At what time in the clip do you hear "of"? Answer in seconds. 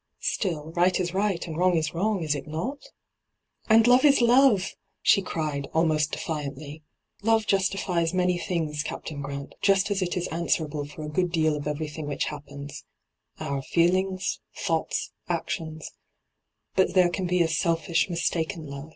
11.55-11.65